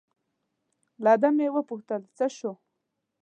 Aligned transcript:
له 1.03 1.13
ده 1.21 1.29
مې 1.35 1.47
و 1.53 1.57
پوښتل: 1.69 2.01
څه 2.17 2.25
شو؟ 2.37 2.51